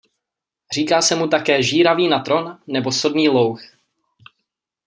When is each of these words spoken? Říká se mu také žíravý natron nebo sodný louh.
Říká 0.73 1.01
se 1.01 1.15
mu 1.15 1.27
také 1.27 1.63
žíravý 1.63 2.07
natron 2.07 2.59
nebo 2.67 2.91
sodný 2.91 3.29
louh. 3.29 3.61